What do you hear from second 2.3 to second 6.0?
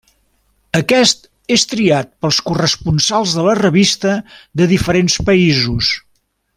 corresponsals de la revista de diferents països.